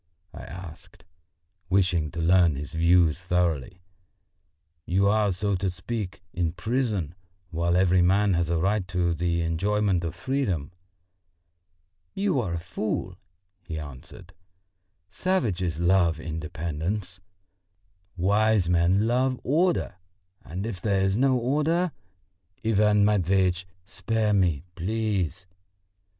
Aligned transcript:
I 0.33 0.41
asked, 0.45 1.05
wishing 1.69 2.09
to 2.09 2.19
learn 2.21 2.55
his 2.55 2.73
views 2.73 3.19
thoroughly. 3.21 3.83
"You 4.87 5.07
are, 5.07 5.31
so 5.31 5.53
to 5.57 5.69
speak, 5.69 6.23
in 6.33 6.53
prison, 6.53 7.13
while 7.51 7.75
every 7.77 8.01
man 8.01 8.33
has 8.33 8.49
a 8.49 8.57
right 8.57 8.87
to 8.87 9.13
the 9.13 9.43
enjoyment 9.43 10.03
of 10.03 10.15
freedom." 10.15 10.71
"You 12.15 12.39
are 12.41 12.55
a 12.55 12.59
fool," 12.59 13.15
he 13.61 13.77
answered. 13.77 14.33
"Savages 15.07 15.79
love 15.79 16.19
independence, 16.19 17.19
wise 18.17 18.67
men 18.67 19.05
love 19.05 19.39
order; 19.43 19.97
and 20.43 20.65
if 20.65 20.81
there 20.81 21.01
is 21.01 21.15
no 21.15 21.37
order...." 21.37 21.91
"Ivan 22.65 23.05
Matveitch, 23.05 23.67
spare 23.85 24.33
me, 24.33 24.63
please!" 24.73 25.45